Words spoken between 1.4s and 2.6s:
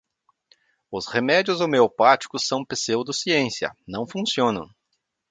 homeopáticos